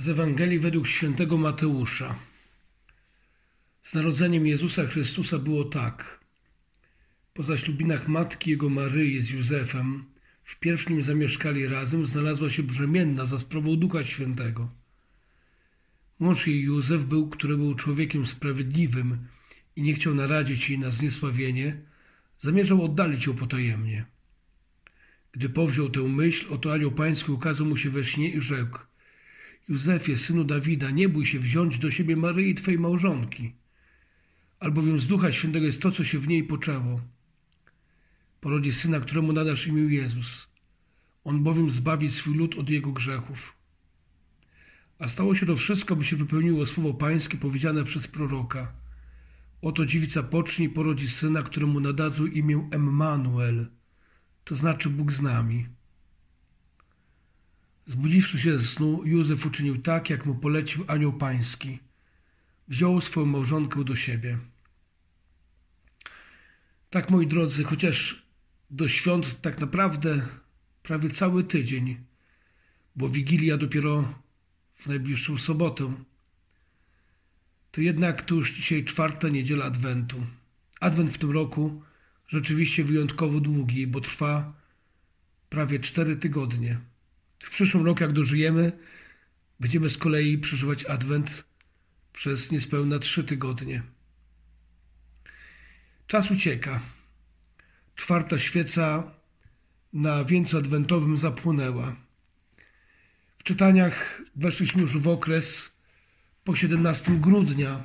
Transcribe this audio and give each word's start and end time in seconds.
Z 0.00 0.08
Ewangelii 0.08 0.58
według 0.58 0.86
świętego 0.86 1.36
Mateusza. 1.36 2.14
Z 3.82 3.94
narodzeniem 3.94 4.46
Jezusa 4.46 4.86
Chrystusa 4.86 5.38
było 5.38 5.64
tak. 5.64 6.20
Po 7.34 7.42
zaślubinach 7.42 8.08
matki 8.08 8.50
jego 8.50 8.68
Maryi 8.68 9.20
z 9.20 9.30
Józefem, 9.30 10.04
w 10.44 10.58
pierwszym 10.58 11.02
zamieszkali 11.02 11.66
razem, 11.66 12.06
znalazła 12.06 12.50
się 12.50 12.62
brzemienna 12.62 13.24
za 13.24 13.38
sprawą 13.38 13.76
Ducha 13.76 14.04
Świętego. 14.04 14.70
Mąż 16.18 16.46
jej 16.46 16.62
Józef 16.62 17.04
był, 17.04 17.28
który 17.28 17.56
był 17.56 17.74
człowiekiem 17.74 18.26
sprawiedliwym 18.26 19.18
i 19.76 19.82
nie 19.82 19.94
chciał 19.94 20.14
naradzić 20.14 20.70
jej 20.70 20.78
na 20.78 20.90
zniesławienie, 20.90 21.80
zamierzał 22.38 22.84
oddalić 22.84 23.26
ją 23.26 23.34
potajemnie. 23.36 24.04
Gdy 25.32 25.48
powziął 25.48 25.90
tę 25.90 26.02
myśl, 26.02 26.46
oto 26.50 26.72
anioł 26.72 26.92
pański 26.92 27.32
ukazał 27.32 27.66
mu 27.66 27.76
się 27.76 27.90
we 27.90 28.04
śnie 28.04 28.28
i 28.30 28.40
rzekł– 28.40 28.78
Józefie, 29.68 30.16
synu 30.16 30.44
Dawida, 30.44 30.90
nie 30.90 31.08
bój 31.08 31.26
się 31.26 31.38
wziąć 31.38 31.78
do 31.78 31.90
siebie 31.90 32.16
Maryi, 32.16 32.54
twojej 32.54 32.80
małżonki, 32.80 33.52
albowiem 34.60 35.00
z 35.00 35.06
Ducha 35.06 35.32
Świętego 35.32 35.66
jest 35.66 35.82
to, 35.82 35.90
co 35.90 36.04
się 36.04 36.18
w 36.18 36.28
niej 36.28 36.44
poczęło. 36.44 37.00
Porodzi 38.40 38.72
syna, 38.72 39.00
któremu 39.00 39.32
nadasz 39.32 39.66
imię 39.66 39.94
Jezus. 39.94 40.48
On 41.24 41.42
bowiem 41.42 41.70
zbawi 41.70 42.10
swój 42.10 42.34
lud 42.34 42.58
od 42.58 42.70
jego 42.70 42.92
grzechów. 42.92 43.56
A 44.98 45.08
stało 45.08 45.34
się 45.34 45.46
to 45.46 45.56
wszystko, 45.56 45.96
by 45.96 46.04
się 46.04 46.16
wypełniło 46.16 46.66
słowo 46.66 46.94
pańskie 46.94 47.38
powiedziane 47.38 47.84
przez 47.84 48.08
proroka. 48.08 48.72
Oto 49.62 49.86
dziewica 49.86 50.22
pocznie 50.22 50.66
i 50.66 50.68
porodzi 50.68 51.08
syna, 51.08 51.42
któremu 51.42 51.80
nadadzą 51.80 52.26
imię 52.26 52.68
Emmanuel, 52.70 53.66
to 54.44 54.56
znaczy 54.56 54.90
Bóg 54.90 55.12
z 55.12 55.22
nami. 55.22 55.66
Zbudziwszy 57.90 58.38
się 58.38 58.58
ze 58.58 58.66
snu, 58.66 59.02
Józef 59.04 59.46
uczynił 59.46 59.82
tak, 59.82 60.10
jak 60.10 60.26
mu 60.26 60.34
polecił 60.34 60.84
anioł 60.86 61.12
pański. 61.12 61.78
Wziął 62.68 63.00
swoją 63.00 63.26
małżonkę 63.26 63.84
do 63.84 63.96
siebie. 63.96 64.38
Tak, 66.90 67.10
moi 67.10 67.26
drodzy, 67.26 67.64
chociaż 67.64 68.22
do 68.70 68.88
świąt 68.88 69.40
tak 69.40 69.60
naprawdę 69.60 70.28
prawie 70.82 71.10
cały 71.10 71.44
tydzień, 71.44 71.96
bo 72.96 73.08
Wigilia 73.08 73.56
dopiero 73.56 74.14
w 74.72 74.86
najbliższą 74.86 75.38
sobotę, 75.38 75.94
to 77.70 77.80
jednak 77.80 78.22
to 78.22 78.34
już 78.34 78.54
dzisiaj 78.54 78.84
czwarta 78.84 79.28
niedziela 79.28 79.64
Adwentu. 79.64 80.26
Adwent 80.80 81.10
w 81.10 81.18
tym 81.18 81.30
roku 81.30 81.82
rzeczywiście 82.28 82.84
wyjątkowo 82.84 83.40
długi, 83.40 83.86
bo 83.86 84.00
trwa 84.00 84.52
prawie 85.48 85.80
cztery 85.80 86.16
tygodnie. 86.16 86.90
W 87.42 87.50
przyszłym 87.50 87.86
roku, 87.86 88.02
jak 88.02 88.12
dożyjemy, 88.12 88.72
będziemy 89.60 89.90
z 89.90 89.98
kolei 89.98 90.38
przeżywać 90.38 90.84
Adwent 90.84 91.44
przez 92.12 92.52
niespełna 92.52 92.98
trzy 92.98 93.24
tygodnie. 93.24 93.82
Czas 96.06 96.30
ucieka. 96.30 96.80
Czwarta 97.94 98.38
świeca 98.38 99.12
na 99.92 100.24
wieńcu 100.24 100.58
adwentowym 100.58 101.16
zapłonęła. 101.16 101.96
W 103.38 103.42
czytaniach 103.42 104.22
weszliśmy 104.36 104.82
już 104.82 104.98
w 104.98 105.08
okres 105.08 105.76
po 106.44 106.56
17 106.56 107.12
grudnia. 107.12 107.84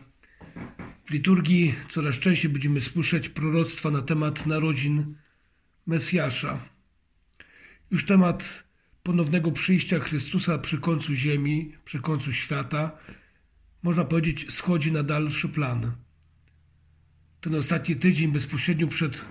W 1.05 1.11
liturgii 1.11 1.75
coraz 1.89 2.19
częściej 2.19 2.51
będziemy 2.51 2.81
słyszeć 2.81 3.29
proroctwa 3.29 3.91
na 3.91 4.01
temat 4.01 4.45
narodzin 4.45 5.15
Mesjasza. 5.87 6.59
Już 7.91 8.05
temat 8.05 8.64
ponownego 9.05 9.51
przyjścia 9.51 9.99
Chrystusa 9.99 10.57
przy 10.57 10.77
końcu 10.77 11.13
ziemi, 11.13 11.71
przy 11.85 11.99
końcu 11.99 12.33
świata, 12.33 12.91
można 13.83 14.05
powiedzieć, 14.05 14.53
schodzi 14.53 14.91
na 14.91 15.03
dalszy 15.03 15.49
plan. 15.49 15.91
Ten 17.41 17.55
ostatni 17.55 17.95
tydzień 17.95 18.31
bezpośrednio 18.31 18.87
przed 18.87 19.25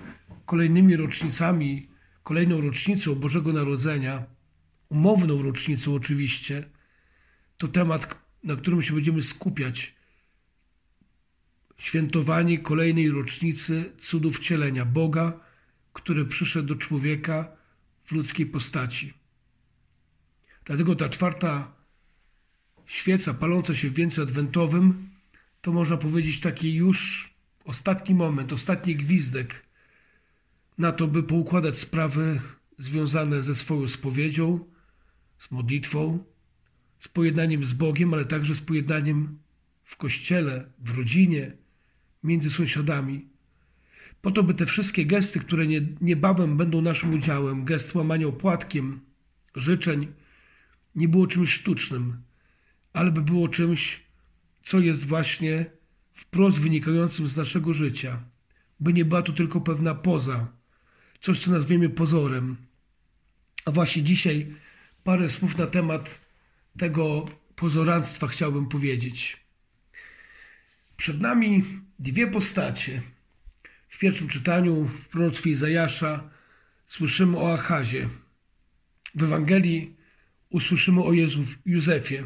kolejnymi 0.47 0.97
rocznicami, 0.97 1.89
kolejną 2.23 2.61
rocznicą 2.61 3.15
Bożego 3.15 3.53
Narodzenia, 3.53 4.27
umowną 4.89 5.43
rocznicą 5.43 5.95
oczywiście, 5.95 6.71
to 7.59 7.69
temat, 7.69 8.15
na 8.45 8.57
którym 8.57 8.83
się 8.83 8.95
będziemy 8.95 9.23
skupiać. 9.23 9.95
Świętowanie 11.77 12.59
kolejnej 12.59 13.11
rocznicy 13.11 13.93
cudów 13.99 14.37
wcielenia 14.37 14.85
Boga, 14.85 15.41
który 15.93 16.25
przyszedł 16.25 16.69
do 16.69 16.77
człowieka 16.77 17.57
w 18.05 18.13
ludzkiej 18.13 18.47
postaci. 18.47 19.24
Dlatego 20.65 20.95
ta 20.95 21.09
czwarta 21.09 21.73
świeca 22.87 23.35
paląca 23.35 23.75
się 23.75 23.91
w 23.91 23.95
wieńcu 23.95 24.23
adwentowym 24.23 25.11
to 25.61 25.73
można 25.73 25.97
powiedzieć 25.97 26.41
taki 26.41 26.75
już 26.75 27.31
ostatni 27.65 28.15
moment, 28.15 28.53
ostatni 28.53 28.97
gwizdek 28.97 29.65
na 30.79 30.93
to, 30.93 31.07
by 31.07 31.23
poukładać 31.23 31.79
sprawy 31.79 32.41
związane 32.79 33.43
ze 33.43 33.55
swoją 33.55 33.89
spowiedzią, 33.89 34.65
z 35.39 35.51
modlitwą, 35.51 36.25
z 36.99 37.09
pojednaniem 37.09 37.65
z 37.65 37.73
Bogiem, 37.73 38.15
ale 38.15 38.25
także 38.25 38.55
z 38.55 38.61
pojednaniem 38.61 39.39
w 39.85 39.97
kościele, 39.97 40.71
w 40.79 40.99
rodzinie, 40.99 41.53
między 42.23 42.51
sąsiadami. 42.51 43.29
Po 44.23 44.31
to, 44.31 44.43
by 44.43 44.55
te 44.55 44.67
wszystkie 44.67 45.07
gesty, 45.07 45.41
które 45.41 45.67
nie, 45.67 45.81
niebawem 46.01 46.57
będą 46.57 46.81
naszym 46.81 47.15
udziałem, 47.15 47.65
gest 47.65 47.95
łamania 47.95 48.27
opłatkiem, 48.27 49.01
życzeń, 49.55 50.13
nie 50.95 51.09
było 51.09 51.27
czymś 51.27 51.53
sztucznym, 51.53 52.23
ale 52.93 53.11
by 53.11 53.23
było 53.23 53.49
czymś, 53.49 54.01
co 54.63 54.81
jest 54.81 55.07
właśnie 55.07 55.67
wprost 56.13 56.59
wynikającym 56.59 57.29
z 57.29 57.37
naszego 57.37 57.73
życia, 57.73 58.23
by 58.81 58.93
nie 58.93 59.05
była 59.05 59.23
to 59.23 59.33
tylko 59.33 59.61
pewna 59.61 59.95
poza, 59.95 60.49
coś, 61.21 61.41
co 61.41 61.51
nazwiemy 61.51 61.89
pozorem. 61.89 62.57
A 63.65 63.71
właśnie 63.71 64.03
dzisiaj 64.03 64.55
parę 65.05 65.29
słów 65.29 65.59
na 65.59 65.67
temat 65.67 66.21
tego 66.79 67.25
pozoranstwa 67.57 68.27
chciałbym 68.27 68.69
powiedzieć. 68.69 69.45
Przed 70.97 71.21
nami 71.21 71.65
dwie 71.99 72.27
postacie. 72.27 73.03
W 73.89 73.99
pierwszym 73.99 74.29
czytaniu 74.29 74.85
w 74.85 75.09
proroctwie 75.09 75.51
Izajasza 75.51 76.31
słyszymy 76.87 77.39
o 77.39 77.53
Achazie. 77.53 78.09
W 79.15 79.23
Ewangelii 79.23 79.97
usłyszymy 80.55 81.03
o 81.03 81.13
Jezu, 81.13 81.45
Józefie, 81.67 82.25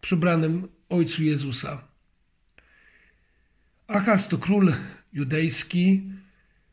przybranym 0.00 0.68
ojcu 0.88 1.24
Jezusa. 1.24 1.84
Achaz 3.86 4.28
to 4.28 4.38
król 4.38 4.72
judejski, 5.12 6.02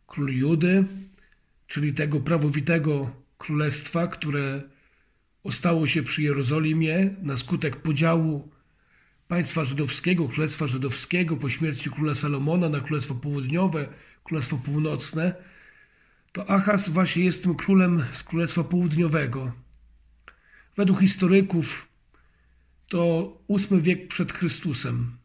król 0.08 0.30
Judy, 0.34 0.86
czyli 1.68 1.94
tego 1.94 2.20
prawowitego 2.20 3.12
królestwa, 3.38 4.08
które 4.08 4.64
ostało 5.44 5.88
się 5.88 6.04
przy 6.04 6.24
Jerozolimie 6.24 7.16
na 7.22 7.36
skutek 7.36 7.76
podziału 7.76 8.50
państwa 9.28 9.64
żydowskiego, 9.64 10.28
królestwa 10.28 10.68
żydowskiego 10.68 11.38
po 11.38 11.50
śmierci 11.50 11.90
króla 11.90 12.16
Salomona 12.16 12.70
na 12.70 12.80
królestwo 12.80 13.16
południowe, 13.16 13.88
królestwo 14.24 14.58
północne, 14.58 15.34
to 16.32 16.50
Achaz 16.50 16.90
właśnie 16.90 17.26
jest 17.26 17.44
tym 17.44 17.56
królem 17.56 18.06
z 18.12 18.24
królestwa 18.24 18.64
południowego. 18.64 19.65
Według 20.78 21.00
historyków 21.00 21.90
to 22.88 23.34
VIII 23.50 23.82
wiek 23.82 24.08
przed 24.08 24.32
Chrystusem. 24.32 25.18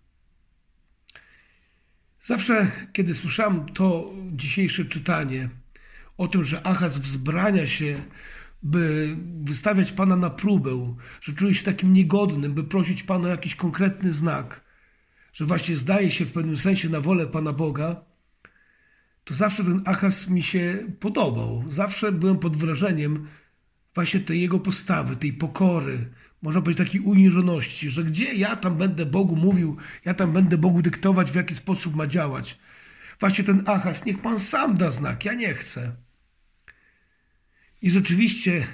Zawsze, 2.21 2.71
kiedy 2.93 3.15
słyszałem 3.15 3.69
to 3.69 4.15
dzisiejsze 4.33 4.85
czytanie 4.85 5.49
o 6.19 6.29
tym, 6.29 6.45
że 6.45 6.67
Achaz 6.67 6.99
wzbrania 6.99 7.67
się, 7.67 8.03
by 8.63 9.17
wystawiać 9.43 9.93
Pana 9.93 10.17
na 10.17 10.31
próbę, 10.31 10.97
że 11.21 11.33
czuje 11.33 11.55
się 11.55 11.65
takim 11.65 11.95
niegodnym, 11.95 12.55
by 12.55 12.65
prosić 12.65 13.03
Pana 13.03 13.29
o 13.29 13.31
jakiś 13.31 13.55
konkretny 13.55 14.13
znak, 14.13 14.65
że 15.33 15.45
właśnie 15.45 15.77
zdaje 15.77 16.11
się 16.11 16.27
w 16.27 16.33
pewnym 16.33 16.57
sensie 16.57 16.89
na 16.89 17.01
wolę 17.01 17.27
Pana 17.27 17.53
Boga, 17.53 18.05
to 19.25 19.35
zawsze 19.35 19.65
ten 19.65 19.83
Achaz 19.85 20.29
mi 20.29 20.43
się 20.43 20.87
podobał. 21.01 21.65
Zawsze 21.69 22.13
byłem 22.13 22.39
pod 22.39 22.57
wrażeniem 22.57 23.27
właśnie 23.95 24.21
tej 24.21 24.41
jego 24.41 24.59
postawy, 24.59 25.17
tej 25.17 25.33
pokory, 25.33 26.09
można 26.43 26.63
powiedzieć 26.63 26.87
takiej 26.87 27.01
uniżoności, 27.01 27.91
że 27.91 28.05
gdzie 28.05 28.35
ja 28.35 28.57
tam 28.57 28.77
będę 28.77 29.07
Bogu 29.07 29.37
mówił, 29.37 29.77
ja 30.05 30.15
tam 30.15 30.33
będę 30.33 30.59
Bogu 30.59 30.83
dyktować, 30.83 31.31
w 31.31 31.35
jaki 31.35 31.55
sposób 31.55 31.97
ma 31.97 32.07
działać. 32.07 32.59
Właśnie 33.21 33.45
ten 33.45 33.63
Achaz, 33.67 34.05
niech 34.05 34.19
Pan 34.19 34.41
sam 34.41 34.77
da 34.77 34.91
znak, 34.91 35.25
ja 35.25 35.35
nie 35.35 35.55
chcę. 35.55 35.93
I 37.83 37.91
rzeczywiście 37.91 38.67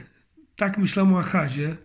tak 0.56 0.78
myślałem 0.78 1.14
o 1.14 1.19
Achazie, 1.19 1.76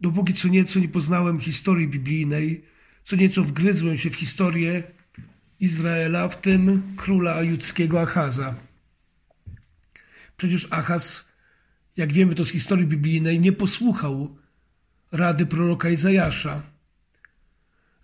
dopóki 0.00 0.34
co 0.34 0.48
nieco 0.48 0.80
nie 0.80 0.88
poznałem 0.88 1.40
historii 1.40 1.88
biblijnej, 1.88 2.64
co 3.04 3.16
nieco 3.16 3.42
wgryzłem 3.42 3.96
się 3.96 4.10
w 4.10 4.14
historię 4.14 4.82
Izraela, 5.60 6.28
w 6.28 6.40
tym 6.40 6.82
króla 6.96 7.42
judzkiego 7.42 8.00
Achaza. 8.00 8.54
Przecież 10.36 10.68
Achaz 10.70 11.29
jak 11.96 12.12
wiemy 12.12 12.34
to 12.34 12.44
z 12.44 12.50
historii 12.50 12.86
biblijnej, 12.86 13.40
nie 13.40 13.52
posłuchał 13.52 14.36
rady 15.12 15.46
proroka 15.46 15.90
Izajasza. 15.90 16.62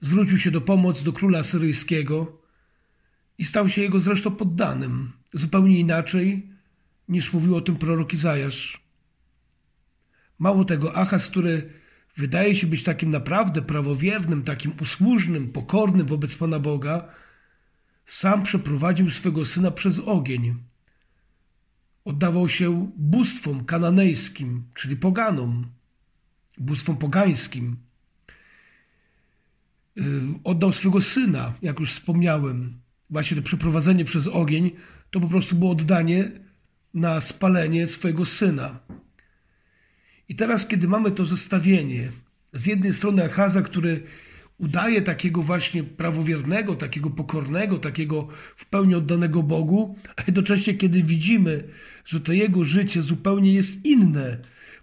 Zwrócił 0.00 0.38
się 0.38 0.50
do 0.50 0.61
pomocy 0.61 1.05
do 1.05 1.12
króla 1.12 1.43
syryjskiego 1.43 2.43
i 3.38 3.44
stał 3.44 3.69
się 3.69 3.83
jego 3.83 4.00
zresztą 4.00 4.31
poddanym, 4.31 5.12
zupełnie 5.33 5.79
inaczej 5.79 6.49
niż 7.09 7.33
mówił 7.33 7.56
o 7.56 7.61
tym 7.61 7.77
prorok 7.77 8.12
Izajasz. 8.12 8.81
Mało 10.38 10.65
tego, 10.65 10.97
Achaz, 10.97 11.31
który 11.31 11.71
wydaje 12.17 12.55
się 12.55 12.67
być 12.67 12.85
takim 12.85 13.11
naprawdę 13.11 13.62
prawowiernym, 13.62 14.43
takim 14.43 14.73
usłużnym, 14.81 15.53
pokornym 15.53 16.06
wobec 16.06 16.35
Pana 16.35 16.59
Boga, 16.59 17.09
sam 18.05 18.43
przeprowadził 18.43 19.11
swego 19.11 19.44
syna 19.44 19.71
przez 19.71 19.99
ogień. 19.99 20.55
Oddawał 22.06 22.49
się 22.49 22.91
bóstwom 22.97 23.64
kananejskim, 23.64 24.62
czyli 24.75 24.97
poganom, 24.97 25.67
bóstwom 26.58 26.97
pogańskim. 26.97 27.76
Y, 29.99 30.03
oddał 30.44 30.73
swego 30.73 31.00
syna, 31.00 31.55
jak 31.62 31.81
już 31.81 31.93
wspomniałem. 31.93 32.81
Właśnie 33.11 33.37
to 33.37 33.43
przeprowadzenie 33.43 34.05
przez 34.05 34.29
ogień 34.29 34.70
to 35.11 35.20
po 35.20 35.29
prostu 35.29 35.56
było 35.56 35.70
oddanie 35.70 36.31
na 36.94 37.20
spalenie 37.20 37.87
swojego 37.87 38.25
syna. 38.25 38.81
I 40.29 40.35
teraz, 40.35 40.67
kiedy 40.67 40.88
mamy 40.88 41.12
to 41.12 41.25
zestawienie, 41.25 42.12
z 42.52 42.67
jednej 42.67 42.93
strony 42.93 43.25
Achaza, 43.25 43.62
który 43.62 44.02
udaje 44.58 45.03
takiego 45.03 45.43
właśnie 45.43 45.85
prawowiernego, 45.85 46.75
takiego 46.75 47.11
pokornego, 47.11 47.79
takiego 47.79 48.29
w 48.56 48.67
pełni 48.67 48.94
oddanego 48.94 49.43
Bogu, 49.43 49.99
a 50.17 50.23
jednocześnie 50.26 50.75
kiedy 50.75 51.03
widzimy, 51.03 51.64
że 52.05 52.20
to 52.20 52.32
jego 52.32 52.64
życie 52.64 53.03
zupełnie 53.03 53.55
jest 53.55 53.85
inne, 53.85 54.38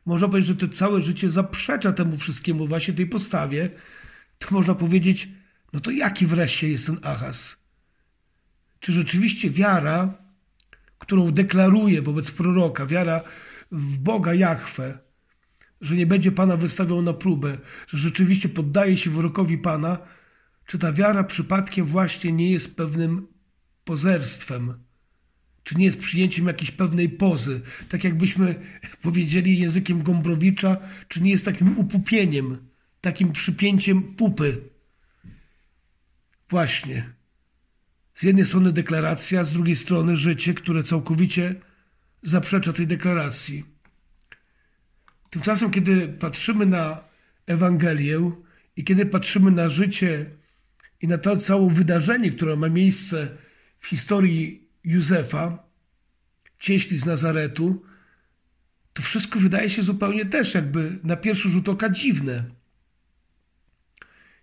można 0.05 0.27
powiedzieć, 0.27 0.47
że 0.47 0.67
to 0.67 0.75
całe 0.75 1.01
życie 1.01 1.29
zaprzecza 1.29 1.93
temu 1.93 2.17
wszystkiemu, 2.17 2.67
właśnie 2.67 2.93
tej 2.93 3.07
postawie, 3.07 3.69
to 4.39 4.47
można 4.51 4.75
powiedzieć, 4.75 5.29
no 5.73 5.79
to 5.79 5.91
jaki 5.91 6.25
wreszcie 6.25 6.69
jest 6.69 6.85
ten 6.85 6.99
Achaz? 7.01 7.57
Czy 8.79 8.91
rzeczywiście 8.91 9.49
wiara, 9.49 10.13
którą 10.99 11.31
deklaruje 11.31 12.01
wobec 12.01 12.31
proroka, 12.31 12.85
wiara 12.85 13.23
w 13.71 13.97
Boga 13.97 14.33
Jahwe, 14.33 14.97
że 15.83 15.95
nie 15.95 16.06
będzie 16.06 16.31
Pana 16.31 16.57
wystawiał 16.57 17.01
na 17.01 17.13
próbę, 17.13 17.57
że 17.88 17.97
rzeczywiście 17.97 18.50
poddaje 18.50 18.97
się 18.97 19.09
wyrokowi 19.09 19.57
Pana, 19.57 19.97
czy 20.65 20.80
ta 20.80 20.94
wiara 20.94 21.24
przypadkiem 21.24 21.85
właśnie 21.85 22.31
nie 22.31 22.51
jest 22.51 22.77
pewnym 22.77 23.27
pozerstwem, 23.83 24.74
czy 25.63 25.77
nie 25.77 25.85
jest 25.85 26.00
przyjęciem 26.00 26.47
jakiejś 26.47 26.71
pewnej 26.71 27.09
pozy, 27.09 27.62
tak 27.89 28.03
jakbyśmy 28.03 28.56
powiedzieli 29.01 29.59
językiem 29.59 30.03
Gombrowicza, 30.03 30.77
czy 31.07 31.24
nie 31.24 31.31
jest 31.31 31.45
takim 31.45 31.77
upupieniem, 31.77 32.57
takim 33.01 33.31
przypięciem 33.31 34.03
pupy. 34.03 34.62
Właśnie. 36.50 37.13
Z 38.13 38.24
jednej 38.24 38.45
strony 38.45 38.71
deklaracja, 38.71 39.44
z 39.44 39.53
drugiej 39.53 39.75
strony 39.75 40.18
życie, 40.18 40.53
które 40.53 40.83
całkowicie 40.83 41.56
zaprzecza 42.21 42.74
tej 42.74 42.88
deklaracji. 42.88 43.72
Tymczasem, 45.33 45.71
kiedy 45.71 46.07
patrzymy 46.07 46.65
na 46.65 47.03
Ewangelię 47.45 48.31
i 48.75 48.83
kiedy 48.83 49.06
patrzymy 49.06 49.51
na 49.51 49.69
życie 49.69 50.25
i 51.01 51.07
na 51.07 51.18
to 51.18 51.35
całe 51.35 51.69
wydarzenie, 51.69 52.31
które 52.31 52.56
ma 52.56 52.69
miejsce 52.69 53.38
w 53.80 53.88
historii 53.88 54.68
Józefa, 54.83 55.63
cieśli 56.59 56.97
z 56.97 57.06
Nazaretu, 57.06 57.83
to 58.94 59.01
wszystko 59.01 59.39
wydaje 59.39 59.69
się 59.69 59.83
zupełnie 59.83 60.25
też 60.25 60.53
jakby 60.53 61.00
na 61.03 61.15
pierwszy 61.15 61.50
rzut 61.50 61.69
oka 61.69 61.89
dziwne. 61.89 62.44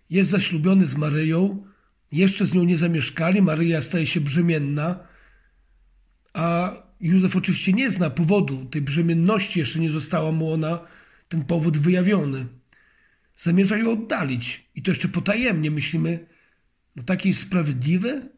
Jest 0.09 0.29
zaślubiony 0.29 0.85
z 0.85 0.95
Maryją, 0.95 1.67
jeszcze 2.11 2.45
z 2.45 2.53
nią 2.53 2.63
nie 2.63 2.77
zamieszkali, 2.77 3.41
Maryja 3.41 3.81
staje 3.81 4.07
się 4.07 4.21
brzemienna, 4.21 4.99
a 6.33 6.73
Józef 7.01 7.35
oczywiście 7.35 7.73
nie 7.73 7.91
zna 7.91 8.09
powodu 8.09 8.65
tej 8.65 8.81
brzemienności, 8.81 9.59
jeszcze 9.59 9.79
nie 9.79 9.91
została 9.91 10.31
mu 10.31 10.53
ona, 10.53 10.87
ten 11.29 11.45
powód 11.45 11.77
wyjawiony. 11.77 12.47
Zamierza 13.35 13.77
ją 13.77 13.91
oddalić 13.91 14.69
i 14.75 14.81
to 14.81 14.91
jeszcze 14.91 15.07
potajemnie 15.07 15.71
myślimy, 15.71 16.27
no 16.95 17.03
taki 17.03 17.27
jest 17.29 17.41
sprawiedliwy? 17.41 18.29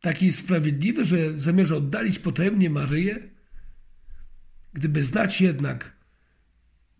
Taki 0.00 0.26
jest 0.26 0.38
sprawiedliwy, 0.38 1.04
że 1.04 1.38
zamierza 1.38 1.76
oddalić 1.76 2.18
potajemnie 2.18 2.70
Maryję? 2.70 3.30
Gdyby 4.72 5.04
znać 5.04 5.40
jednak 5.40 5.96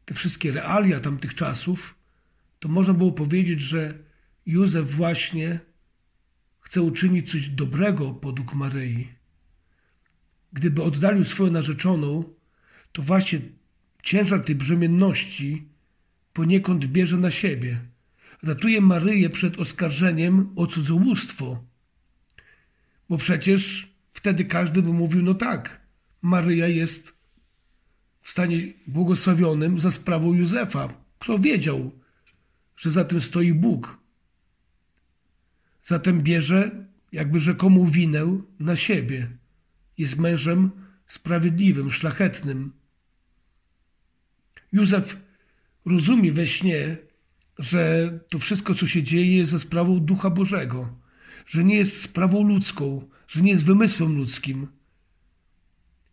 te 0.05 0.14
wszystkie 0.14 0.52
realia 0.52 1.00
tamtych 1.00 1.35
czasów, 1.35 1.94
to 2.58 2.69
można 2.69 2.94
było 2.94 3.12
powiedzieć, 3.12 3.61
że 3.61 3.99
Józef 4.47 4.91
właśnie 4.91 5.61
chce 6.71 6.83
uczynić 6.83 7.31
coś 7.31 7.51
dobrego 7.51 8.15
podług 8.15 8.55
Maryi. 8.55 9.09
Gdyby 10.53 10.83
oddalił 10.83 11.25
swoją 11.25 11.51
narzeczoną, 11.51 12.25
to 12.93 13.03
właśnie 13.03 13.41
ciężar 14.03 14.45
tej 14.45 14.55
brzemienności 14.55 15.69
poniekąd 16.33 16.85
bierze 16.85 17.17
na 17.17 17.31
siebie. 17.31 17.81
Ratuje 18.43 18.81
Maryję 18.81 19.31
przed 19.31 19.59
oskarżeniem 19.59 20.53
o 20.57 20.67
cudzołóstwo. 20.67 21.65
Bo 23.09 23.19
przecież 23.19 23.93
wtedy 24.11 24.45
każdy 24.45 24.83
by 24.83 24.93
mówił, 24.93 25.23
no 25.23 25.35
tak, 25.35 25.81
Maryja 26.23 26.69
jest 26.69 27.15
w 28.21 28.31
stanie 28.31 28.73
błogosławionym 28.87 29.79
za 29.79 29.91
sprawą 29.91 30.35
Józefa. 30.35 30.95
Kto 31.19 31.39
wiedział, 31.39 31.91
że 32.77 32.91
za 32.91 33.05
tym 33.05 33.21
stoi 33.21 33.55
Bóg? 33.55 34.00
Zatem 35.91 36.23
bierze 36.23 36.87
jakby 37.13 37.41
rzekomą 37.41 37.87
winę 37.87 38.41
na 38.59 38.77
siebie. 38.77 39.31
Jest 39.99 40.19
mężem 40.19 40.71
sprawiedliwym, 41.07 41.91
szlachetnym. 41.91 42.73
Józef 44.73 45.21
rozumie 45.85 46.33
we 46.33 46.47
śnie, 46.47 46.97
że 47.59 48.11
to 48.29 48.39
wszystko, 48.39 48.75
co 48.75 48.87
się 48.87 49.03
dzieje, 49.03 49.37
jest 49.37 49.51
ze 49.51 49.61
sprawą 49.61 50.01
Ducha 50.01 50.31
Bożego, 50.31 50.97
że 51.47 51.65
nie 51.65 51.77
jest 51.77 52.03
sprawą 52.03 52.43
ludzką, 52.43 53.09
że 53.29 53.43
nie 53.43 53.53
jest 53.53 53.65
wymysłem 53.65 54.17
ludzkim. 54.17 54.67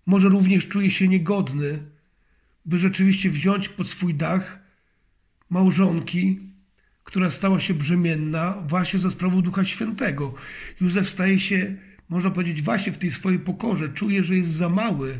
Może 0.05 0.29
również 0.29 0.67
czuje 0.67 0.91
się 0.91 1.07
niegodny, 1.07 1.79
by 2.65 2.77
rzeczywiście 2.77 3.29
wziąć 3.29 3.69
pod 3.69 3.89
swój 3.89 4.15
dach 4.15 4.59
małżonki, 5.49 6.39
która 7.07 7.29
stała 7.29 7.59
się 7.59 7.73
brzemienna 7.73 8.63
właśnie 8.67 8.99
za 8.99 9.09
sprawą 9.09 9.41
Ducha 9.41 9.65
Świętego. 9.65 10.33
Józef 10.81 11.09
staje 11.09 11.39
się, 11.39 11.75
można 12.09 12.29
powiedzieć, 12.31 12.61
właśnie 12.61 12.91
w 12.91 12.97
tej 12.97 13.11
swojej 13.11 13.39
pokorze. 13.39 13.89
Czuje, 13.89 14.23
że 14.23 14.35
jest 14.35 14.49
za 14.49 14.69
mały 14.69 15.19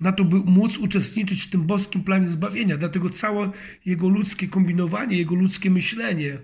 na 0.00 0.12
to, 0.12 0.24
by 0.24 0.36
móc 0.36 0.76
uczestniczyć 0.76 1.42
w 1.42 1.50
tym 1.50 1.62
boskim 1.62 2.04
planie 2.04 2.28
zbawienia. 2.28 2.76
Dlatego 2.76 3.10
całe 3.10 3.50
jego 3.86 4.08
ludzkie 4.08 4.48
kombinowanie, 4.48 5.18
jego 5.18 5.34
ludzkie 5.34 5.70
myślenie, 5.70 6.38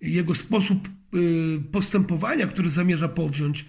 jego 0.00 0.34
sposób 0.34 0.88
y, 1.14 1.62
postępowania, 1.72 2.46
który 2.46 2.70
zamierza 2.70 3.08
powziąć, 3.08 3.64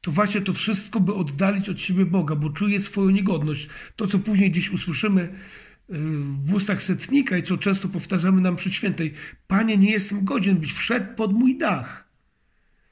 to 0.00 0.10
właśnie 0.10 0.40
to 0.40 0.52
wszystko, 0.52 1.00
by 1.00 1.14
oddalić 1.14 1.68
od 1.68 1.80
siebie 1.80 2.06
Boga, 2.06 2.36
bo 2.36 2.50
czuje 2.50 2.80
swoją 2.80 3.10
niegodność. 3.10 3.68
To, 3.96 4.06
co 4.06 4.18
później 4.18 4.50
gdzieś 4.50 4.70
usłyszymy 4.70 5.32
w 5.88 6.54
ustach 6.54 6.82
setnika 6.82 7.38
i 7.38 7.42
co 7.42 7.58
często 7.58 7.88
powtarzamy 7.88 8.40
nam 8.40 8.56
przy 8.56 8.70
świętej, 8.70 9.14
Panie, 9.46 9.76
nie 9.76 9.90
jestem 9.90 10.24
godzien, 10.24 10.56
byś 10.56 10.72
wszedł 10.72 11.14
pod 11.14 11.32
mój 11.32 11.58
dach. 11.58 12.08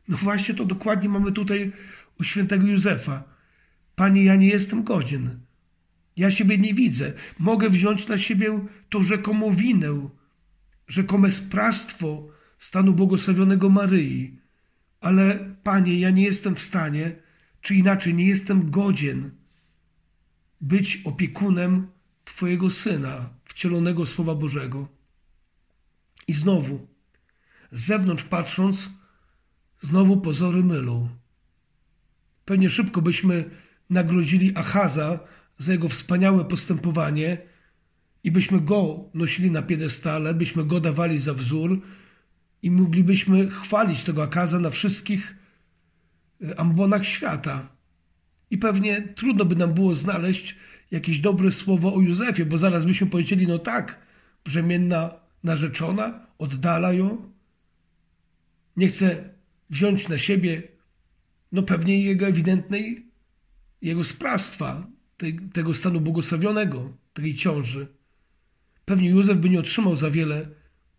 No 0.09 0.17
właśnie 0.17 0.55
to 0.55 0.65
dokładnie 0.65 1.09
mamy 1.09 1.33
tutaj 1.33 1.73
u 2.21 2.25
świętego 2.25 2.67
Józefa. 2.67 3.25
Panie, 3.97 4.25
ja 4.25 4.37
nie 4.37 4.49
jestem 4.49 4.83
godzien. 4.83 5.41
Ja 6.17 6.31
siebie 6.31 6.59
nie 6.59 6.75
widzę. 6.75 7.13
Mogę 7.39 7.71
wziąć 7.71 8.09
na 8.09 8.19
siebie 8.19 8.67
tą 8.89 9.03
rzekomą 9.03 9.51
winę, 9.51 10.09
rzekome 10.89 11.31
sprawstwo 11.31 12.29
stanu 12.59 12.93
błogosławionego 12.93 13.69
Maryi. 13.69 14.39
Ale, 15.01 15.55
Panie, 15.63 15.99
ja 15.99 16.11
nie 16.11 16.25
jestem 16.25 16.55
w 16.55 16.63
stanie, 16.63 17.17
czy 17.61 17.75
inaczej, 17.75 18.15
nie 18.15 18.27
jestem 18.27 18.71
godzien 18.71 19.31
być 20.61 21.01
opiekunem 21.05 21.87
Twojego 22.25 22.71
Syna, 22.71 23.31
wcielonego 23.45 24.07
Słowa 24.07 24.35
Bożego. 24.35 24.89
I 26.29 26.33
znowu, 26.33 26.87
z 27.73 27.87
zewnątrz 27.87 28.25
patrząc, 28.25 28.91
znowu 29.81 30.21
pozory 30.21 30.65
mylą. 30.65 31.09
Pewnie 32.45 32.71
szybko 32.71 33.03
byśmy 33.03 33.51
nagrodzili 33.91 34.57
Achaza 34.57 35.21
za 35.59 35.73
jego 35.73 35.89
wspaniałe 35.89 36.45
postępowanie 36.45 37.39
i 38.25 38.31
byśmy 38.31 38.61
go 38.61 39.11
nosili 39.15 39.51
na 39.51 39.63
piedestale, 39.63 40.35
byśmy 40.35 40.65
go 40.65 40.81
dawali 40.81 41.19
za 41.19 41.35
wzór 41.35 41.81
i 42.63 42.71
moglibyśmy 42.71 43.51
chwalić 43.51 44.05
tego 44.05 44.23
Akaza 44.23 44.59
na 44.59 44.71
wszystkich 44.71 45.37
e, 46.45 46.61
ambonach 46.61 47.05
świata. 47.05 47.69
I 48.51 48.59
pewnie 48.59 49.03
trudno 49.03 49.45
by 49.45 49.57
nam 49.57 49.75
było 49.75 49.95
znaleźć 49.95 50.57
jakieś 50.95 51.21
dobre 51.21 51.51
słowo 51.51 51.95
o 51.95 52.01
Józefie, 52.01 52.45
bo 52.45 52.59
zaraz 52.59 52.87
byśmy 52.87 53.07
powiedzieli, 53.07 53.47
no 53.47 53.59
tak, 53.59 53.99
brzemienna 54.45 55.15
narzeczona, 55.43 56.27
oddala 56.39 56.93
ją, 56.93 57.33
nie 58.77 58.89
chce 58.89 59.35
wziąć 59.71 60.09
na 60.09 60.19
siebie, 60.19 60.63
no 61.53 61.63
pewnie 61.63 62.03
jego 62.03 62.27
ewidentnej, 62.27 63.07
jego 63.83 64.05
sprawstwa, 64.05 64.87
tego 65.53 65.75
stanu 65.75 66.01
błogosławionego, 66.01 66.93
tej 67.13 67.35
ciąży. 67.35 67.87
Pewnie 68.85 69.11
Józef 69.11 69.39
by 69.39 69.51
nie 69.51 69.59
otrzymał 69.59 69.97
za 69.97 70.11
wiele 70.11 70.49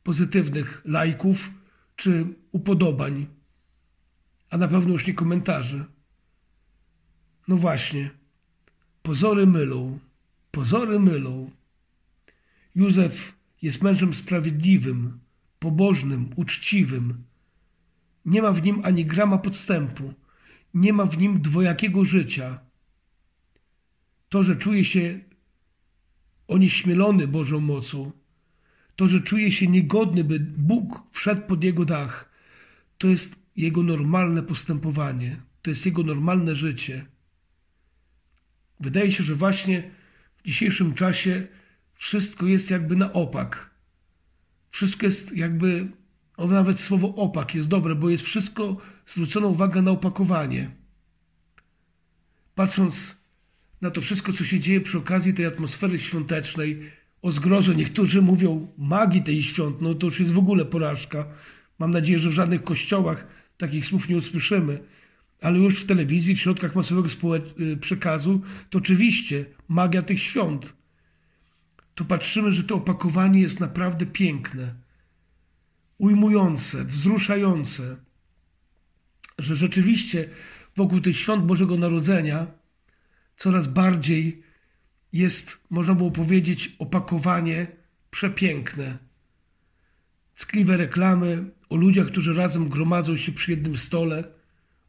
pozytywnych 0.04 0.82
lajków 0.86 1.52
czy 1.96 2.26
upodobań, 2.52 3.28
a 4.50 4.58
na 4.58 4.68
pewno 4.68 4.94
już 4.94 5.08
nie 5.08 5.14
komentarzy. 5.14 5.86
No 7.48 7.58
właśnie, 7.58 8.10
pozory 9.06 9.48
mylą, 9.48 10.00
pozory 10.52 11.00
mylą. 11.00 11.52
Józef 12.76 13.36
jest 13.62 13.84
mężem 13.84 14.14
sprawiedliwym, 14.14 15.20
pobożnym, 15.60 16.30
uczciwym. 16.36 17.24
Nie 18.26 18.42
ma 18.42 18.52
w 18.52 18.64
nim 18.64 18.82
ani 18.84 19.06
grama 19.06 19.38
podstępu, 19.38 20.14
nie 20.74 20.94
ma 20.94 21.06
w 21.06 21.18
nim 21.18 21.42
dwojakiego 21.42 22.06
życia. 22.06 22.60
To, 24.30 24.44
że 24.44 24.56
czuje 24.56 24.86
się 24.86 25.20
onieśmielony 26.48 27.28
Bożą 27.28 27.60
mocą, 27.60 28.12
to, 28.96 29.08
że 29.08 29.20
czuje 29.22 29.52
się 29.52 29.68
niegodny, 29.68 30.24
by 30.24 30.40
Bóg 30.40 31.04
wszedł 31.12 31.42
pod 31.42 31.64
jego 31.64 31.86
dach, 31.86 32.30
to 32.98 33.08
jest 33.08 33.40
jego 33.56 33.84
normalne 33.84 34.44
postępowanie, 34.44 35.42
to 35.62 35.70
jest 35.70 35.86
jego 35.86 36.04
normalne 36.04 36.56
życie. 36.56 37.15
Wydaje 38.86 39.12
się, 39.12 39.24
że 39.24 39.36
właśnie 39.36 39.92
w 40.38 40.44
dzisiejszym 40.44 40.94
czasie 40.94 41.48
wszystko 41.94 42.46
jest 42.46 42.72
jakby 42.72 42.96
na 42.96 43.14
opak. 43.14 43.70
Wszystko 44.70 45.06
jest 45.06 45.38
jakby, 45.38 45.88
o 46.38 46.48
nawet 46.48 46.80
słowo 46.80 47.16
opak 47.16 47.56
jest 47.56 47.68
dobre, 47.68 47.96
bo 47.96 48.10
jest 48.10 48.24
wszystko 48.24 48.78
zwrócona 49.06 49.48
uwaga 49.48 49.82
na 49.82 49.92
opakowanie. 49.92 50.72
Patrząc 52.56 53.18
na 53.82 53.92
to 53.92 54.02
wszystko, 54.02 54.34
co 54.34 54.44
się 54.44 54.60
dzieje 54.60 54.82
przy 54.82 54.98
okazji 54.98 55.34
tej 55.34 55.46
atmosfery 55.46 56.00
świątecznej, 56.00 56.92
o 57.22 57.32
zgroże, 57.32 57.76
niektórzy 57.76 58.22
mówią 58.22 58.68
magii 58.78 59.24
tej 59.24 59.44
świąt, 59.44 59.82
no 59.82 59.96
to 59.96 60.08
już 60.08 60.20
jest 60.20 60.34
w 60.34 60.38
ogóle 60.38 60.66
porażka. 60.66 61.26
Mam 61.80 61.92
nadzieję, 61.92 62.20
że 62.20 62.30
w 62.30 62.34
żadnych 62.34 62.64
kościołach 62.64 63.28
takich 63.58 63.86
słów 63.86 64.10
nie 64.10 64.18
usłyszymy. 64.18 64.80
Ale 65.42 65.60
już 65.60 65.82
w 65.82 65.86
telewizji, 65.86 66.36
w 66.36 66.40
środkach 66.40 66.76
masowego 66.76 67.08
y, 67.60 67.78
przekazu, 67.78 68.42
to 68.70 68.78
oczywiście 68.78 69.46
magia 69.68 70.02
tych 70.02 70.22
świąt. 70.22 70.76
To 71.96 72.06
patrzymy, 72.06 72.52
że 72.52 72.64
to 72.64 72.76
opakowanie 72.76 73.42
jest 73.42 73.60
naprawdę 73.60 74.06
piękne, 74.06 74.76
ujmujące, 75.98 76.86
wzruszające, 76.86 77.98
że 79.40 79.56
rzeczywiście 79.56 80.30
wokół 80.76 81.02
tych 81.02 81.18
świąt 81.18 81.46
Bożego 81.46 81.78
Narodzenia 81.78 82.48
coraz 83.36 83.68
bardziej 83.68 84.44
jest, 85.14 85.62
można 85.70 85.96
było 85.96 86.12
powiedzieć, 86.12 86.76
opakowanie 86.80 87.68
przepiękne. 88.12 88.98
Ckliwe 90.36 90.78
reklamy 90.78 91.52
o 91.70 91.76
ludziach, 91.76 92.08
którzy 92.08 92.34
razem 92.34 92.70
gromadzą 92.70 93.16
się 93.16 93.32
przy 93.32 93.52
jednym 93.52 93.78
stole, 93.78 94.24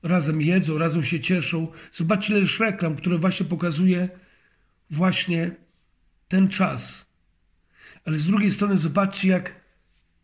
razem 0.03 0.43
jedzą, 0.43 0.79
razem 0.79 1.05
się 1.05 1.21
cieszą. 1.21 1.69
Zobaczcie 1.93 2.39
ileż 2.39 2.61
reklam, 2.61 2.97
które 2.97 3.19
właśnie 3.19 3.47
pokazuje 3.47 4.09
właśnie 4.91 5.57
ten 6.29 6.49
czas. 6.49 7.07
Ale 8.05 8.19
z 8.19 8.27
drugiej 8.27 8.51
strony 8.51 8.79
zobaczcie, 8.79 9.29
jak 9.29 9.61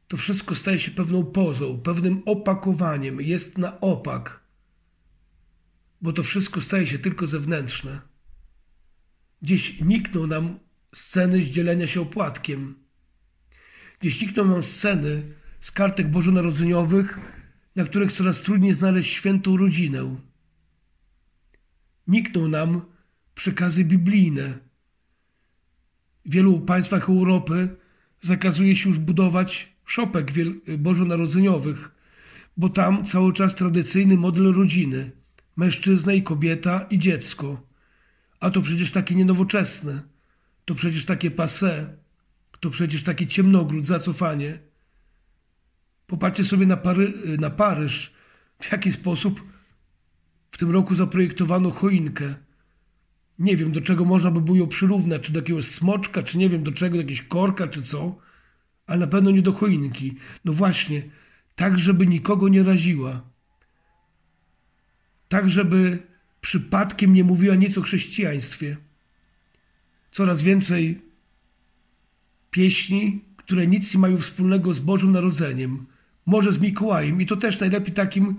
to 0.08 0.16
wszystko 0.16 0.54
staje 0.54 0.78
się 0.78 0.90
pewną 0.90 1.24
pozą, 1.24 1.80
pewnym 1.80 2.22
opakowaniem, 2.26 3.20
jest 3.20 3.58
na 3.58 3.80
opak, 3.80 4.40
bo 6.00 6.12
to 6.12 6.22
wszystko 6.22 6.60
staje 6.60 6.86
się 6.86 6.98
tylko 6.98 7.26
zewnętrzne. 7.26 8.00
Gdzieś 9.42 9.80
nikną 9.80 10.26
nam 10.26 10.58
sceny 10.94 11.42
zdzielenia 11.42 11.86
się 11.86 12.00
opłatkiem. 12.00 12.74
Gdzieś 14.00 14.22
nikną 14.22 14.44
nam 14.44 14.62
sceny 14.62 15.34
z 15.60 15.70
kartek 15.70 16.10
bożonarodzeniowych, 16.10 17.18
na 17.76 17.84
których 17.84 18.12
coraz 18.12 18.42
trudniej 18.42 18.74
znaleźć 18.74 19.12
świętą 19.12 19.56
rodzinę. 19.56 20.16
Nikną 22.06 22.48
nam 22.48 22.80
przekazy 23.34 23.84
biblijne. 23.84 24.58
W 26.24 26.30
wielu 26.30 26.60
państwach 26.60 27.08
Europy 27.08 27.76
zakazuje 28.20 28.76
się 28.76 28.88
już 28.88 28.98
budować 28.98 29.72
szopek 29.84 30.32
bożonarodzeniowych, 30.78 31.94
bo 32.56 32.68
tam 32.68 33.04
cały 33.04 33.32
czas 33.32 33.54
tradycyjny 33.54 34.16
model 34.16 34.52
rodziny 34.52 35.10
mężczyzna 35.56 36.12
i 36.12 36.22
kobieta 36.22 36.86
i 36.90 36.98
dziecko. 36.98 37.66
A 38.40 38.50
to 38.50 38.60
przecież 38.60 38.92
takie 38.92 39.14
nienowoczesne, 39.14 40.02
to 40.64 40.74
przecież 40.74 41.04
takie 41.04 41.30
passe, 41.30 41.96
to 42.60 42.70
przecież 42.70 43.02
taki 43.02 43.26
ciemnogród, 43.26 43.86
zacofanie. 43.86 44.58
Popatrzcie 46.12 46.44
sobie 46.44 46.66
na, 46.66 46.76
Pary, 46.76 47.12
na 47.38 47.50
Paryż, 47.50 48.12
w 48.58 48.72
jaki 48.72 48.92
sposób 48.92 49.42
w 50.50 50.58
tym 50.58 50.70
roku 50.70 50.94
zaprojektowano 50.94 51.70
choinkę. 51.70 52.34
Nie 53.38 53.56
wiem, 53.56 53.72
do 53.72 53.80
czego 53.80 54.04
można 54.04 54.30
by 54.30 54.40
było 54.40 54.56
ją 54.56 54.66
przyrównać, 54.66 55.22
czy 55.22 55.32
do 55.32 55.38
jakiegoś 55.38 55.64
smoczka, 55.64 56.22
czy 56.22 56.38
nie 56.38 56.48
wiem 56.48 56.62
do 56.62 56.72
czego, 56.72 56.96
do 56.96 57.02
jakiegoś 57.02 57.22
korka, 57.22 57.68
czy 57.68 57.82
co, 57.82 58.18
ale 58.86 58.98
na 58.98 59.06
pewno 59.06 59.30
nie 59.30 59.42
do 59.42 59.52
choinki. 59.52 60.14
No 60.44 60.52
właśnie, 60.52 61.02
tak, 61.54 61.78
żeby 61.78 62.06
nikogo 62.06 62.48
nie 62.48 62.62
raziła. 62.62 63.22
Tak, 65.28 65.50
żeby 65.50 66.06
przypadkiem 66.40 67.14
nie 67.14 67.24
mówiła 67.24 67.54
nic 67.54 67.78
o 67.78 67.82
chrześcijaństwie. 67.82 68.76
Coraz 70.10 70.42
więcej 70.42 71.02
pieśni, 72.50 73.24
które 73.36 73.66
nic 73.66 73.94
nie 73.94 74.00
mają 74.00 74.18
wspólnego 74.18 74.74
z 74.74 74.80
Bożym 74.80 75.12
Narodzeniem, 75.12 75.86
może 76.26 76.52
z 76.52 76.60
Mikołajem 76.60 77.20
i 77.20 77.26
to 77.26 77.36
też 77.36 77.60
najlepiej 77.60 77.94
takim 77.94 78.36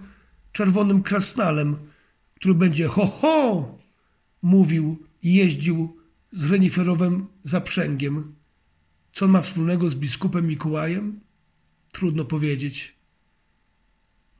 czerwonym 0.51 1.03
krasnalem, 1.03 1.75
który 2.35 2.53
będzie 2.55 2.87
ho 2.87 3.07
ho 3.07 3.83
mówił 4.43 5.07
i 5.21 5.33
jeździł 5.33 5.97
z 6.31 6.51
reniferowym 6.51 7.27
zaprzęgiem. 7.43 8.35
Co 9.13 9.25
on 9.25 9.31
ma 9.31 9.41
wspólnego 9.41 9.89
z 9.89 9.95
biskupem 9.95 10.47
Mikołajem? 10.47 11.19
Trudno 11.91 12.25
powiedzieć. 12.25 12.95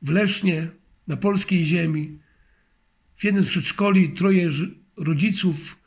W 0.02 0.10
Lesznie, 0.10 0.68
na 1.06 1.16
polskiej 1.16 1.64
ziemi, 1.64 2.18
w 3.16 3.24
jednym 3.24 3.44
z 3.44 3.48
przedszkoli 3.48 4.12
troje 4.12 4.50
rodziców 4.96 5.78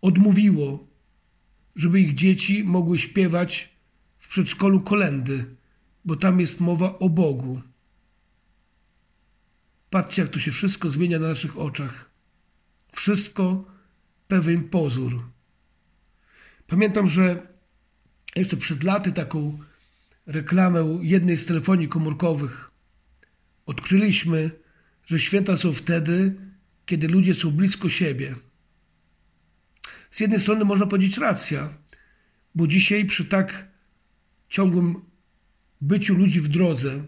odmówiło, 0.00 0.88
żeby 1.76 2.00
ich 2.00 2.14
dzieci 2.14 2.64
mogły 2.64 2.98
śpiewać 2.98 3.68
w 4.18 4.28
przedszkolu 4.28 4.80
kolendy, 4.80 5.56
bo 6.04 6.16
tam 6.16 6.40
jest 6.40 6.60
mowa 6.60 6.98
o 6.98 7.08
Bogu. 7.08 7.60
Patrzcie, 9.90 10.22
jak 10.22 10.30
to 10.30 10.40
się 10.40 10.50
wszystko 10.50 10.90
zmienia 10.90 11.18
na 11.18 11.28
naszych 11.28 11.58
oczach. 11.58 12.10
Wszystko 12.92 13.64
pewien 14.28 14.68
pozór. 14.68 15.22
Pamiętam, 16.66 17.06
że 17.06 17.46
jeszcze 18.36 18.56
przed 18.56 18.82
laty 18.82 19.12
taką 19.12 19.58
reklamę 20.26 20.98
jednej 21.02 21.36
z 21.36 21.46
telefonii 21.46 21.88
komórkowych 21.88 22.70
odkryliśmy, 23.66 24.50
że 25.06 25.18
święta 25.18 25.56
są 25.56 25.72
wtedy, 25.72 26.34
kiedy 26.86 27.08
ludzie 27.08 27.34
są 27.34 27.50
blisko 27.50 27.88
siebie. 27.88 28.34
Z 30.10 30.20
jednej 30.20 30.40
strony 30.40 30.64
można 30.64 30.86
powiedzieć 30.86 31.18
racja, 31.18 31.74
bo 32.54 32.66
dzisiaj 32.66 33.04
przy 33.04 33.24
tak 33.24 33.68
ciągłym 34.48 35.11
byciu 35.82 36.14
ludzi 36.14 36.40
w 36.40 36.48
drodze, 36.48 37.04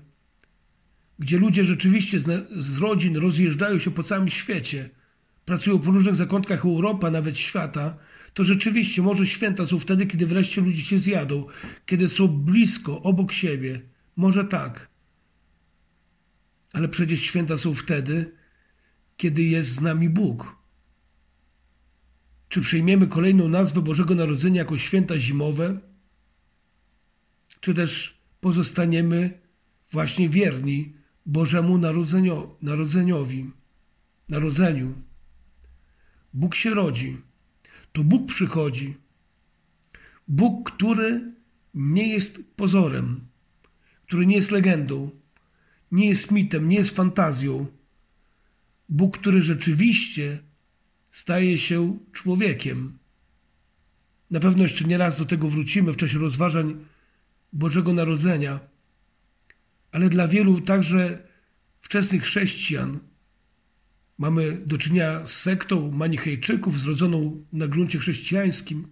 gdzie 1.19 1.39
ludzie 1.39 1.65
rzeczywiście 1.65 2.19
z, 2.19 2.49
z 2.51 2.79
rodzin 2.79 3.17
rozjeżdżają 3.17 3.79
się 3.79 3.91
po 3.91 4.03
całym 4.03 4.29
świecie, 4.29 4.91
pracują 5.45 5.79
po 5.79 5.91
różnych 5.91 6.15
zakątkach 6.15 6.65
Europy, 6.65 7.07
a 7.07 7.11
nawet 7.11 7.39
świata, 7.39 7.97
to 8.35 8.45
rzeczywiście 8.45 9.03
może 9.03 9.27
święta 9.27 9.67
są 9.67 9.79
wtedy, 9.79 10.07
kiedy 10.07 10.27
wreszcie 10.27 10.61
ludzie 10.61 10.83
się 10.83 10.99
zjadą, 10.99 11.47
kiedy 11.87 12.09
są 12.09 12.29
blisko, 12.29 13.03
obok 13.03 13.33
siebie. 13.33 13.83
Może 14.17 14.45
tak. 14.45 14.89
Ale 16.73 16.89
przecież 16.89 17.21
święta 17.21 17.57
są 17.57 17.75
wtedy, 17.75 18.33
kiedy 19.17 19.43
jest 19.43 19.69
z 19.69 19.81
nami 19.81 20.09
Bóg. 20.09 20.57
Czy 22.49 22.61
przyjmiemy 22.61 23.07
kolejną 23.07 23.49
nazwę 23.49 23.83
Bożego 23.83 24.15
Narodzenia 24.15 24.59
jako 24.59 24.79
święta 24.79 25.19
zimowe? 25.19 25.81
Czy 27.61 27.75
też 27.75 28.14
pozostaniemy 28.45 29.41
właśnie 29.93 30.29
wierni 30.29 30.93
Bożemu 31.27 31.79
narodzeniowi, 32.63 33.51
narodzeniu? 34.29 34.95
Bóg 36.35 36.55
się 36.55 36.71
rodzi. 36.75 37.17
to 37.93 38.05
Bóg 38.05 38.27
przychodzi. 38.27 38.95
Bóg, 40.29 40.71
który 40.71 41.33
nie 41.75 42.09
jest 42.09 42.41
pozorem, 42.57 43.21
który 44.07 44.27
nie 44.27 44.37
jest 44.37 44.51
legendą, 44.51 45.11
nie 45.93 46.09
jest 46.09 46.31
mitem, 46.31 46.69
nie 46.69 46.77
jest 46.77 46.97
fantazją. 46.97 47.67
Bóg, 48.89 49.19
który 49.19 49.43
rzeczywiście 49.43 50.39
staje 51.11 51.59
się 51.59 51.99
człowiekiem. 52.13 52.99
Na 54.31 54.41
pewno 54.41 54.63
jeszcze 54.63 54.85
nie 54.85 54.99
raz 54.99 55.19
do 55.19 55.25
tego 55.25 55.49
wrócimy 55.49 55.93
w 55.93 55.97
czasie 55.97 56.19
rozważań 56.19 56.85
Bożego 57.55 57.93
Narodzenia, 57.93 58.61
ale 59.93 60.09
dla 60.09 60.29
wielu 60.29 60.61
także 60.61 61.19
wczesnych 61.81 62.23
chrześcijan 62.23 62.99
mamy 64.19 64.63
do 64.67 64.79
czynienia 64.79 65.27
z 65.27 65.33
sektą 65.41 65.91
manichejczyków 65.91 66.81
zrodzoną 66.81 67.45
na 67.53 67.69
gruncie 67.69 67.99
chrześcijańskim. 67.99 68.89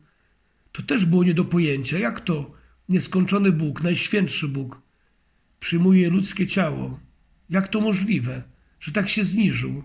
To 0.72 0.82
też 0.82 1.06
było 1.06 1.24
nie 1.24 1.34
do 1.34 1.44
pojęcia. 1.44 1.98
Jak 1.98 2.20
to 2.20 2.52
nieskończony 2.88 3.52
Bóg, 3.52 3.82
najświętszy 3.82 4.48
Bóg, 4.48 4.82
przyjmuje 5.60 6.10
ludzkie 6.10 6.46
ciało? 6.46 7.00
Jak 7.50 7.68
to 7.68 7.80
możliwe, 7.80 8.42
że 8.80 8.92
tak 8.92 9.08
się 9.08 9.24
zniżył, 9.24 9.82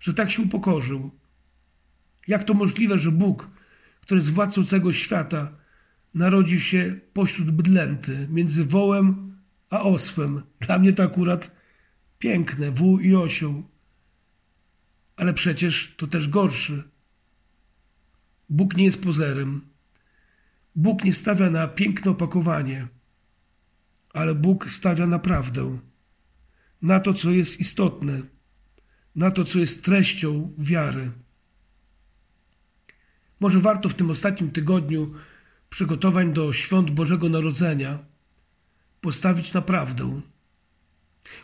że 0.00 0.14
tak 0.14 0.30
się 0.30 0.42
upokorzył? 0.42 1.10
Jak 2.28 2.44
to 2.44 2.54
możliwe, 2.54 2.98
że 2.98 3.12
Bóg, 3.12 3.50
który 4.00 4.20
jest 4.20 4.32
władcą 4.32 4.64
całego 4.64 4.92
świata, 4.92 5.65
narodził 6.16 6.60
się 6.60 7.00
pośród 7.12 7.50
bydlęty, 7.50 8.28
między 8.30 8.64
wołem 8.64 9.36
a 9.70 9.82
osłem? 9.82 10.42
Dla 10.60 10.78
mnie 10.78 10.92
to 10.92 11.02
akurat 11.02 11.50
piękne, 12.18 12.70
wół 12.70 12.98
i 12.98 13.14
osioł. 13.14 13.62
Ale 15.16 15.34
przecież 15.34 15.94
to 15.96 16.06
też 16.06 16.28
gorszy. 16.28 16.82
Bóg 18.48 18.76
nie 18.76 18.84
jest 18.84 19.02
pozerem. 19.02 19.60
Bóg 20.74 21.04
nie 21.04 21.12
stawia 21.12 21.50
na 21.50 21.68
piękne 21.68 22.10
opakowanie, 22.10 22.88
ale 24.12 24.34
Bóg 24.34 24.70
stawia 24.70 25.06
na 25.06 25.18
prawdę, 25.18 25.78
na 26.82 27.00
to, 27.00 27.14
co 27.14 27.30
jest 27.30 27.60
istotne, 27.60 28.22
na 29.14 29.30
to, 29.30 29.44
co 29.44 29.58
jest 29.58 29.84
treścią 29.84 30.54
wiary. 30.58 31.10
Może 33.40 33.60
warto 33.60 33.88
w 33.88 33.94
tym 33.94 34.10
ostatnim 34.10 34.50
tygodniu 34.50 35.14
przygotowań 35.68 36.32
do 36.32 36.52
świąt 36.52 36.90
Bożego 36.90 37.28
Narodzenia 37.28 37.98
postawić 39.00 39.52
na 39.52 39.62
prawdę. 39.62 40.20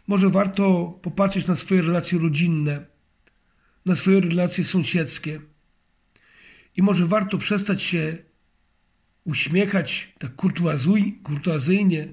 Może 0.07 0.31
warto 0.31 0.99
popatrzeć 1.03 1.47
na 1.47 1.55
swoje 1.55 1.83
relacje 1.83 2.19
rodzinne, 2.19 2.87
na 3.87 3.95
swoje 3.95 4.21
relacje 4.21 4.65
sąsiedzkie. 4.65 5.41
I 6.77 6.83
może 6.83 7.07
warto 7.07 7.39
przestać 7.39 7.83
się 7.83 8.19
uśmiechać 9.25 10.15
tak 10.19 10.35
kurtuazyjnie, 11.23 12.09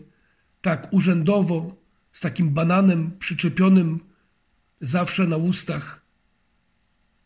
tak 0.61 0.93
urzędowo, 0.93 1.79
z 2.11 2.19
takim 2.19 2.49
bananem 2.49 3.17
przyczepionym 3.19 3.99
zawsze 4.81 5.27
na 5.27 5.37
ustach. 5.37 6.05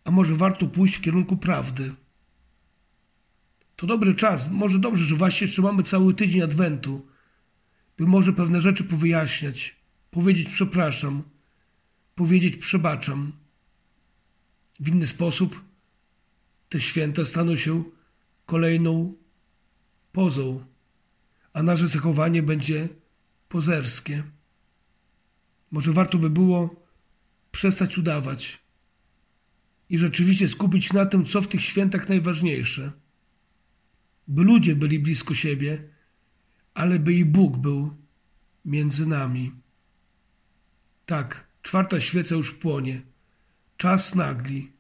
A 0.04 0.12
może 0.12 0.36
warto 0.36 0.68
pójść 0.68 0.96
w 0.96 1.02
kierunku 1.02 1.38
prawdy. 1.38 1.94
To 3.76 3.88
dobry 3.88 4.16
czas, 4.16 4.52
może 4.52 4.80
dobrze, 4.80 5.06
że 5.06 5.16
właśnie 5.16 5.48
jeszcze 5.48 5.62
mamy 5.62 5.84
cały 5.84 6.14
tydzień 6.14 6.42
Adwentu, 6.42 7.08
by 7.98 8.08
może 8.08 8.34
pewne 8.34 8.62
rzeczy 8.62 8.84
powyjaśniać, 8.84 9.76
powiedzieć 10.12 10.50
przepraszam, 10.50 11.24
powiedzieć 12.16 12.58
przebaczam. 12.58 13.32
W 14.80 14.88
inny 14.88 15.08
sposób 15.08 15.62
te 16.70 16.80
święta 16.80 17.26
staną 17.26 17.56
się 17.56 17.84
kolejną 18.46 19.14
pozą, 20.12 20.66
a 21.54 21.64
nasze 21.64 21.88
zachowanie 21.88 22.44
będzie 22.44 22.90
pozerskie. 23.50 24.24
Może 25.72 25.94
warto 25.94 26.18
by 26.18 26.30
było 26.30 26.84
przestać 27.52 27.98
udawać 27.98 28.60
i 29.90 29.98
rzeczywiście 29.98 30.48
skupić 30.48 30.94
na 30.94 31.06
tym, 31.06 31.26
co 31.26 31.42
w 31.42 31.48
tych 31.48 31.62
świętach 31.62 32.10
najważniejsze. 32.10 32.92
By 34.28 34.44
ludzie 34.44 34.76
byli 34.76 35.00
blisko 35.00 35.34
siebie, 35.34 35.84
ale 36.74 37.00
by 37.00 37.14
i 37.14 37.26
Bóg 37.26 37.58
był 37.58 37.98
między 38.66 39.08
nami. 39.08 39.52
Tak, 41.06 41.48
czwarta 41.62 42.00
świeca 42.00 42.36
już 42.36 42.52
płonie. 42.52 43.02
Czas 43.78 44.16
nagli. 44.16 44.72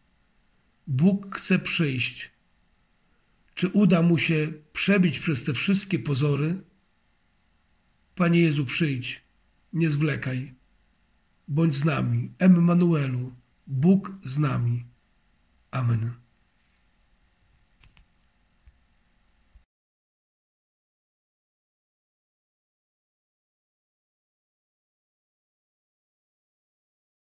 Bóg 0.88 1.36
chce 1.36 1.60
przyjść. 1.60 2.32
Czy 3.53 3.67
uda 3.69 4.01
mu 4.01 4.17
się 4.17 4.53
przebić 4.73 5.19
przez 5.19 5.43
te 5.43 5.53
wszystkie 5.53 5.99
pozory? 5.99 6.62
Panie 8.15 8.41
Jezu, 8.41 8.65
przyjdź, 8.65 9.21
nie 9.73 9.89
zwlekaj. 9.89 10.53
Bądź 11.47 11.75
z 11.75 11.86
nami, 11.86 12.32
Emmanuelu, 12.39 13.34
Bóg 13.67 14.12
z 14.23 14.38
nami. 14.38 14.86
Amen. 15.71 16.22